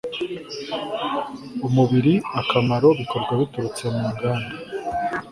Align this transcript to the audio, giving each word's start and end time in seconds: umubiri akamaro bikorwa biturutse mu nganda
umubiri 1.67 2.13
akamaro 2.39 2.89
bikorwa 2.99 3.31
biturutse 3.41 3.83
mu 3.95 4.05
nganda 4.13 4.49